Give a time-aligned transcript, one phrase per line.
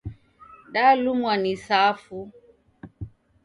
[0.73, 2.19] Dalumwa ni safu.